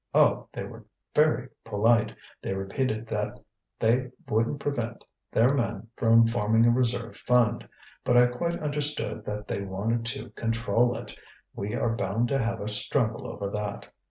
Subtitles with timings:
[0.15, 0.47] Oh!
[0.51, 3.39] they were very polite; they repeated that
[3.79, 7.67] they wouldn't prevent their men from forming a reserve fund.
[8.03, 11.15] But I quite understood that they wanted to control it.
[11.53, 13.93] We are bound to have a struggle over that."